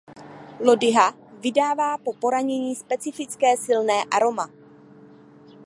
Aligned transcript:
Lodyha 0.59 1.13
vydává 1.39 1.97
po 1.97 2.13
poranění 2.13 2.75
specifické 2.75 3.57
silné 3.57 4.03
aroma. 4.11 4.49